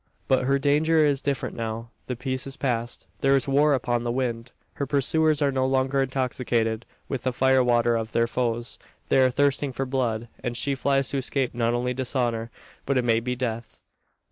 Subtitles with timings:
[0.27, 1.91] But her danger is different now.
[2.07, 3.05] The peace is past.
[3.19, 4.51] There is war upon the wind.
[4.73, 8.79] Her pursuers are no longer intoxicated with the fire water of their foes.
[9.09, 12.49] They are thirsting for blood; and she flies to escape not only dishonour,
[12.87, 13.83] but it may be death!